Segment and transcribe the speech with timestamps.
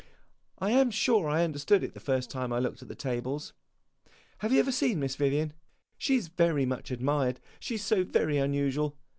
[0.57, 3.53] I am sure I understood it the first time I looked at the tables.
[4.39, 5.53] Have you ever seen Miss Vivian?
[5.99, 8.97] She 's very much admired, she 's so very unusual.